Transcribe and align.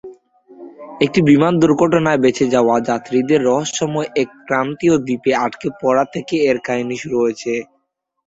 একটি 1.05 1.19
বিমান 1.29 1.53
দূর্ঘটনায় 1.61 2.21
বেচে 2.23 2.45
যাওয়া 2.55 2.75
যাত্রীদের 2.89 3.39
রহস্যময় 3.43 4.09
এক 4.15 4.29
ক্রান্তীয় 4.45 4.95
দ্বীপে 5.05 5.31
আটকে 5.45 5.67
পড়া 5.81 6.05
থেকে 6.13 6.35
এর 6.49 6.57
কাহিনী 6.67 6.95
শুরু 7.01 7.17
হয়েছে। 7.23 7.53